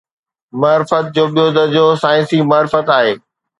معرفت 0.61 1.05
جو 1.15 1.23
ٻيو 1.33 1.47
درجو 1.57 1.85
”سائنسي 2.03 2.37
معرفت“ 2.51 2.87
آهي. 2.97 3.11